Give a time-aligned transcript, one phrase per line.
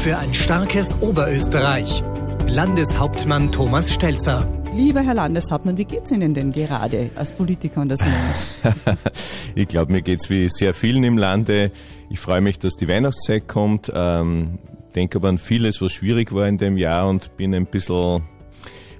[0.00, 2.02] für ein starkes Oberösterreich.
[2.46, 4.48] Landeshauptmann Thomas Stelzer.
[4.74, 8.74] Lieber Herr Landeshauptmann, wie geht's Ihnen denn gerade als Politiker und als Mensch?
[9.54, 11.70] ich glaube, mir geht's wie sehr vielen im Lande.
[12.08, 13.92] Ich freue mich, dass die Weihnachtszeit kommt.
[13.94, 14.58] Ähm,
[14.94, 18.22] denke aber an vieles, was schwierig war in dem Jahr und bin ein bisschen,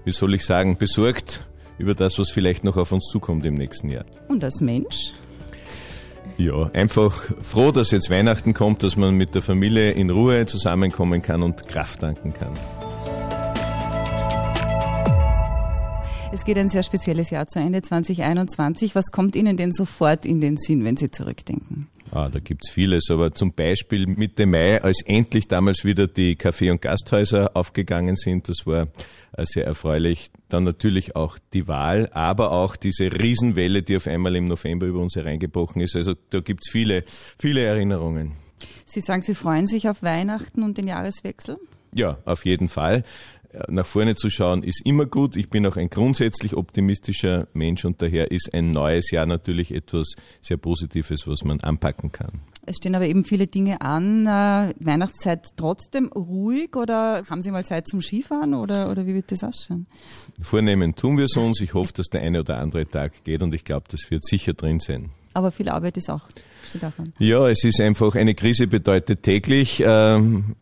[0.04, 1.46] wie soll ich sagen, besorgt
[1.78, 4.04] über das, was vielleicht noch auf uns zukommt im nächsten Jahr.
[4.28, 5.14] Und als Mensch?
[6.40, 11.20] Ja, einfach froh, dass jetzt Weihnachten kommt, dass man mit der Familie in Ruhe zusammenkommen
[11.20, 12.54] kann und Kraft tanken kann.
[16.32, 18.94] Es geht ein sehr spezielles Jahr zu Ende 2021.
[18.94, 21.88] Was kommt Ihnen denn sofort in den Sinn, wenn Sie zurückdenken?
[22.12, 26.70] Ah, da gibt's vieles, aber zum Beispiel Mitte Mai, als endlich damals wieder die Café-
[26.70, 28.88] und Gasthäuser aufgegangen sind, das war
[29.36, 30.30] äh, sehr erfreulich.
[30.48, 35.00] Dann natürlich auch die Wahl, aber auch diese Riesenwelle, die auf einmal im November über
[35.00, 35.96] uns hereingebrochen ist.
[35.96, 37.02] Also da gibt's viele,
[37.38, 38.32] viele Erinnerungen.
[38.86, 41.58] Sie sagen, Sie freuen sich auf Weihnachten und den Jahreswechsel?
[41.92, 43.02] Ja, auf jeden Fall
[43.68, 45.36] nach vorne zu schauen ist immer gut.
[45.36, 50.14] Ich bin auch ein grundsätzlich optimistischer Mensch und daher ist ein neues Jahr natürlich etwas
[50.40, 52.40] sehr Positives, was man anpacken kann.
[52.66, 54.26] Es stehen aber eben viele Dinge an.
[54.26, 59.32] Äh, Weihnachtszeit trotzdem ruhig oder haben Sie mal Zeit zum Skifahren oder, oder wie wird
[59.32, 59.86] das ausschauen?
[60.40, 61.60] Vornehmen tun wir es uns.
[61.60, 64.52] Ich hoffe, dass der eine oder andere Tag geht und ich glaube, das wird sicher
[64.52, 65.10] drin sein.
[65.32, 66.28] Aber viel Arbeit ist auch,
[66.68, 67.12] steht davon.
[67.18, 70.56] Ja, es ist einfach, eine Krise bedeutet täglich ähm,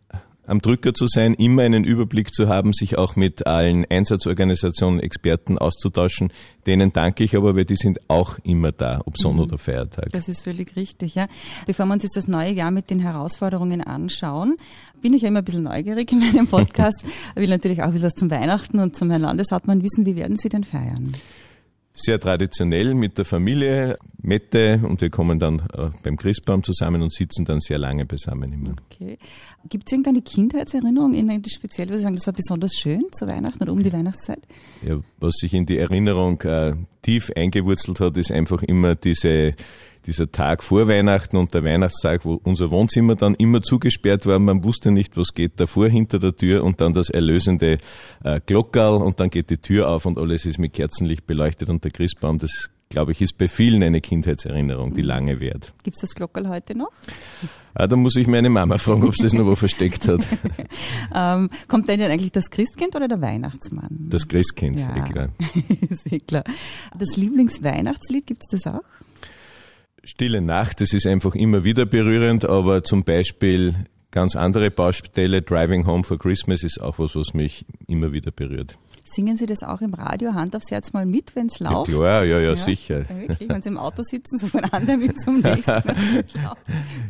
[0.49, 5.59] am Drücker zu sein, immer einen Überblick zu haben, sich auch mit allen Einsatzorganisationen, Experten
[5.59, 6.33] auszutauschen.
[6.67, 9.43] Denen danke ich aber, weil die sind auch immer da, ob Sonn- mhm.
[9.43, 10.11] oder Feiertag.
[10.13, 11.29] Das ist völlig richtig, ja.
[11.67, 14.57] Bevor wir uns jetzt das neue Jahr mit den Herausforderungen anschauen,
[15.03, 17.05] bin ich ja immer ein bisschen neugierig in meinem Podcast.
[17.35, 20.49] Ich will natürlich auch wieder zum Weihnachten und zum Herrn Landeshauptmann wissen, wie werden Sie
[20.49, 21.13] denn feiern?
[21.99, 27.13] Sehr traditionell mit der Familie, Mette und wir kommen dann äh, beim Christbaum zusammen und
[27.13, 28.75] sitzen dann sehr lange beisammen immer.
[28.91, 29.19] Okay.
[29.69, 33.27] Gibt es irgendeine Kindheitserinnerung, in die speziell, wo Sie sagen, das war besonders schön zu
[33.27, 34.41] Weihnachten oder um die Weihnachtszeit?
[34.83, 39.55] Ja, was sich in die Erinnerung äh, tief eingewurzelt hat, ist einfach immer diese
[40.09, 44.39] dieser Tag vor Weihnachten und der Weihnachtstag, wo unser Wohnzimmer dann immer zugesperrt war.
[44.39, 47.77] Man wusste nicht, was geht davor hinter der Tür und dann das erlösende
[48.25, 51.85] äh, Glockerl und dann geht die Tür auf und alles ist mit Kerzenlicht beleuchtet und
[51.85, 55.75] der Christbaum, das glaube ich, ist bei vielen eine Kindheitserinnerung, die lange währt.
[55.85, 56.91] Gibt es das Glockerl heute noch?
[57.75, 60.27] Ah, da muss ich meine Mama fragen, ob sie das noch wo versteckt hat.
[61.15, 64.09] ähm, kommt denn eigentlich das Christkind oder der Weihnachtsmann?
[64.09, 65.29] Das Christkind, ja, eh klar.
[65.91, 66.45] ist eh klar.
[66.97, 68.83] Das Lieblingsweihnachtslied, gibt es das auch?
[70.09, 73.75] Stille Nacht, das ist einfach immer wieder berührend, aber zum Beispiel
[74.11, 78.79] ganz andere Baustelle, Driving Home for Christmas ist auch was, was mich immer wieder berührt.
[79.11, 81.89] Singen Sie das auch im Radio Hand aufs Herz mal mit, wenn es läuft?
[81.89, 83.09] Ja, klar, ja, ja, ja, sicher.
[83.09, 85.83] Wirklich, wenn Sie im Auto sitzen, so von einem mit zum nächsten.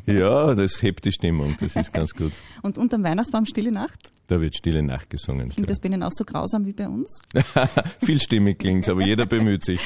[0.07, 2.33] ja, das hebt die Stimmung, das ist ganz gut.
[2.63, 4.13] Und unterm Weihnachtsbaum Stille Nacht?
[4.29, 5.49] Da wird Stille Nacht gesungen.
[5.49, 7.23] Klingt das bei Ihnen auch so grausam wie bei uns?
[8.03, 9.81] Vielstimmig klingt aber jeder bemüht sich.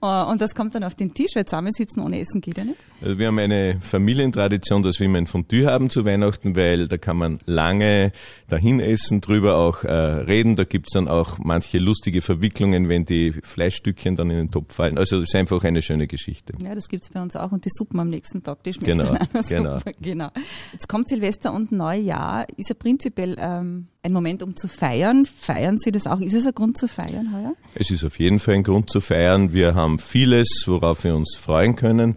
[0.00, 2.78] Oh, und das kommt dann auf den Tisch, weil zusammensitzen ohne Essen geht ja nicht?
[3.00, 6.98] Also wir haben eine Familientradition, dass wir immer ein Fondue haben zu Weihnachten, weil da
[6.98, 8.10] kann man lange
[8.48, 13.32] dahin essen, drüber auch äh, reden da gibt's dann auch manche lustige Verwicklungen, wenn die
[13.32, 14.98] Fleischstückchen dann in den Topf fallen.
[14.98, 16.52] Also das ist einfach eine schöne Geschichte.
[16.62, 17.52] Ja, das gibt's bei uns auch.
[17.52, 19.78] Und die Suppen am nächsten Tag, die schmecken genau, genau.
[20.00, 20.30] genau.
[20.72, 22.46] Jetzt kommt Silvester und Neujahr.
[22.56, 25.26] Ist ja prinzipiell ähm, ein Moment, um zu feiern.
[25.26, 26.20] Feiern Sie das auch?
[26.20, 27.54] Ist es ein Grund zu feiern heuer?
[27.74, 29.52] Es ist auf jeden Fall ein Grund zu feiern.
[29.52, 32.16] Wir haben vieles, worauf wir uns freuen können.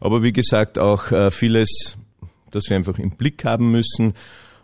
[0.00, 1.96] Aber wie gesagt, auch äh, vieles,
[2.50, 4.14] das wir einfach im Blick haben müssen.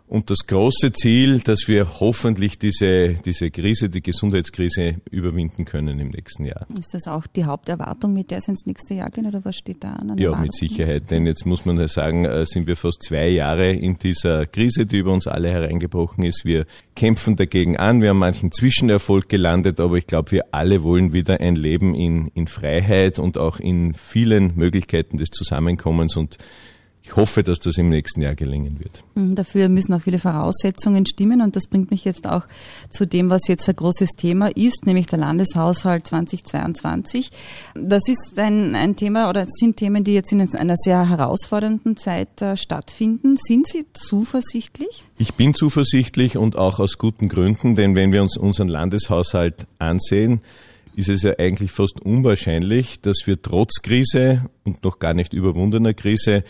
[0.09, 6.09] Und das große Ziel, dass wir hoffentlich diese, diese Krise, die Gesundheitskrise überwinden können im
[6.09, 6.65] nächsten Jahr.
[6.79, 9.83] Ist das auch die Haupterwartung, mit der es ins nächste Jahr gehen oder was steht
[9.83, 10.17] da an?
[10.17, 11.11] Ja, mit Sicherheit.
[11.11, 14.87] Denn jetzt muss man ja sagen, äh, sind wir fast zwei Jahre in dieser Krise,
[14.87, 16.43] die über uns alle hereingebrochen ist.
[16.43, 16.65] Wir
[16.95, 18.01] kämpfen dagegen an.
[18.01, 22.29] Wir haben manchen Zwischenerfolg gelandet, aber ich glaube, wir alle wollen wieder ein Leben in,
[22.33, 26.39] in Freiheit und auch in vielen Möglichkeiten des Zusammenkommens und
[27.09, 29.03] ich hoffe, dass das im nächsten Jahr gelingen wird.
[29.15, 32.45] Mhm, dafür müssen auch viele Voraussetzungen stimmen und das bringt mich jetzt auch
[32.91, 37.31] zu dem, was jetzt ein großes Thema ist, nämlich der Landeshaushalt 2022.
[37.73, 42.43] Das ist ein, ein Thema oder sind Themen, die jetzt in einer sehr herausfordernden Zeit
[42.43, 43.37] äh, stattfinden.
[43.37, 45.03] Sind Sie zuversichtlich?
[45.17, 50.41] Ich bin zuversichtlich und auch aus guten Gründen, denn wenn wir uns unseren Landeshaushalt ansehen,
[50.95, 55.93] ist es ja eigentlich fast unwahrscheinlich, dass wir trotz Krise und noch gar nicht überwundener
[55.93, 56.43] Krise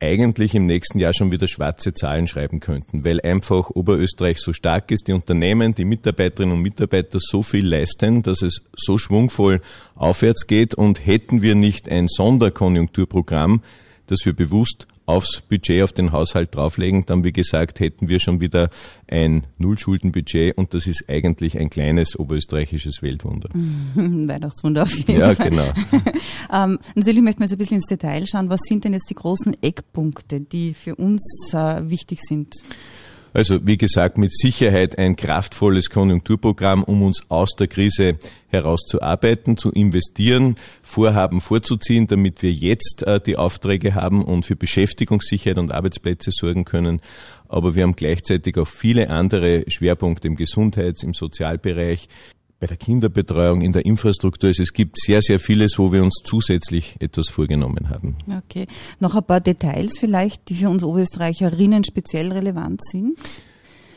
[0.00, 4.90] eigentlich im nächsten Jahr schon wieder schwarze Zahlen schreiben könnten, weil einfach Oberösterreich so stark
[4.90, 9.60] ist, die Unternehmen, die Mitarbeiterinnen und Mitarbeiter so viel leisten, dass es so schwungvoll
[9.94, 10.74] aufwärts geht.
[10.74, 13.62] Und hätten wir nicht ein Sonderkonjunkturprogramm,
[14.06, 17.06] dass wir bewusst aufs Budget, auf den Haushalt drauflegen.
[17.06, 18.70] Dann, wie gesagt, hätten wir schon wieder
[19.08, 23.48] ein Nullschuldenbudget und das ist eigentlich ein kleines oberösterreichisches Weltwunder.
[23.94, 25.54] Weihnachtswunder auf jeden ja, Fall.
[25.54, 25.72] Ja, genau.
[26.52, 28.50] ähm, natürlich möchten wir jetzt ein bisschen ins Detail schauen.
[28.50, 32.52] Was sind denn jetzt die großen Eckpunkte, die für uns äh, wichtig sind?
[33.36, 38.16] Also wie gesagt, mit Sicherheit ein kraftvolles Konjunkturprogramm, um uns aus der Krise
[38.48, 45.58] herauszuarbeiten, zu investieren, Vorhaben vorzuziehen, damit wir jetzt äh, die Aufträge haben und für Beschäftigungssicherheit
[45.58, 47.02] und Arbeitsplätze sorgen können.
[47.46, 52.08] Aber wir haben gleichzeitig auch viele andere Schwerpunkte im Gesundheits-, im Sozialbereich,
[52.58, 54.48] bei der Kinderbetreuung, in der Infrastruktur.
[54.48, 58.16] Also es gibt sehr, sehr vieles, wo wir uns zusätzlich etwas vorgenommen haben.
[58.44, 58.66] Okay.
[59.00, 63.18] Noch ein paar Details vielleicht, die für uns Oberösterreicherinnen speziell relevant sind?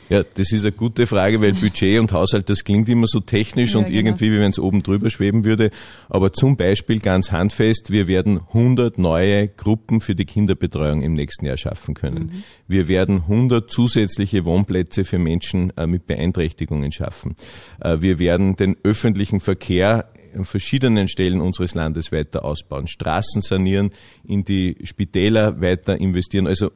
[0.09, 3.73] Ja, das ist eine gute Frage, weil Budget und Haushalt, das klingt immer so technisch
[3.73, 3.99] ja, und genau.
[3.99, 5.69] irgendwie, wie wenn es oben drüber schweben würde.
[6.09, 11.45] Aber zum Beispiel ganz handfest, wir werden 100 neue Gruppen für die Kinderbetreuung im nächsten
[11.45, 12.23] Jahr schaffen können.
[12.23, 12.43] Mhm.
[12.67, 17.35] Wir werden 100 zusätzliche Wohnplätze für Menschen äh, mit Beeinträchtigungen schaffen.
[17.79, 23.91] Äh, wir werden den öffentlichen Verkehr an verschiedenen Stellen unseres Landes weiter ausbauen, Straßen sanieren,
[24.27, 26.47] in die Spitäler weiter investieren.
[26.47, 26.71] Also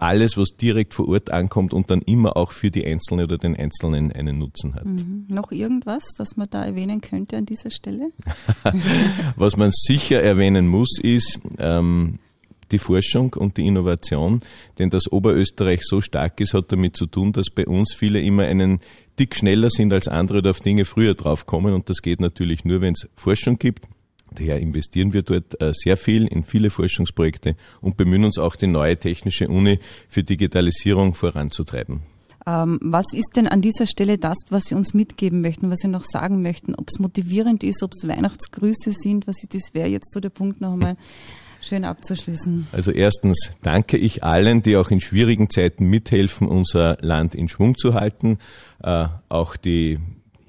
[0.00, 3.56] alles, was direkt vor Ort ankommt und dann immer auch für die Einzelne oder den
[3.56, 4.84] Einzelnen einen Nutzen hat.
[4.84, 5.26] Mhm.
[5.28, 8.10] Noch irgendwas, das man da erwähnen könnte an dieser Stelle?
[9.36, 12.14] was man sicher erwähnen muss, ist, ähm,
[12.72, 14.40] die Forschung und die Innovation,
[14.78, 18.44] denn dass Oberösterreich so stark ist, hat damit zu tun, dass bei uns viele immer
[18.44, 18.80] einen
[19.16, 22.80] Tick schneller sind als andere oder auf Dinge früher draufkommen und das geht natürlich nur,
[22.80, 23.88] wenn es Forschung gibt,
[24.34, 28.66] Daher investieren wir dort äh, sehr viel in viele Forschungsprojekte und bemühen uns auch, die
[28.66, 32.00] neue technische Uni für Digitalisierung voranzutreiben.
[32.46, 35.88] Ähm, was ist denn an dieser Stelle das, was Sie uns mitgeben möchten, was Sie
[35.88, 36.74] noch sagen möchten?
[36.74, 40.30] Ob es motivierend ist, ob es Weihnachtsgrüße sind, was ist, das wäre jetzt so der
[40.30, 40.96] Punkt noch einmal
[41.60, 42.66] schön abzuschließen.
[42.72, 47.76] Also erstens danke ich allen, die auch in schwierigen Zeiten mithelfen, unser Land in Schwung
[47.76, 48.38] zu halten.
[48.82, 50.00] Äh, auch die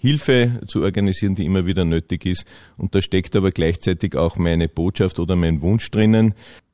[0.03, 2.45] Hilfe zu organisieren, die immer wieder nötig ist.
[2.75, 6.33] Und da steckt aber gleichzeitig auch meine Botschaft oder mein Wunsch drinnen.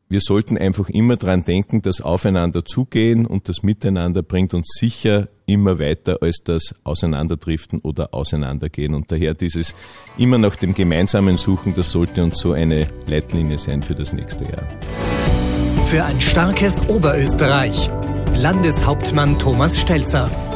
[0.10, 5.28] Wir sollten einfach immer dran denken, dass Aufeinander zugehen und das Miteinander bringt uns sicher
[5.46, 8.96] immer weiter als das Auseinanderdriften oder Auseinandergehen.
[8.96, 9.76] Und daher dieses
[10.18, 14.46] immer nach dem gemeinsamen Suchen, das sollte uns so eine Leitlinie sein für das nächste
[14.46, 14.68] Jahr.
[15.86, 17.92] Für ein starkes Oberösterreich.
[18.34, 20.49] Landeshauptmann Thomas Stelzer.